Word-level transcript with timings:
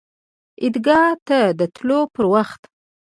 عیدګاه 0.61 1.11
ته 1.27 1.39
د 1.59 1.61
تللو 1.73 1.99
پر 2.13 2.25
وخت 2.33 2.61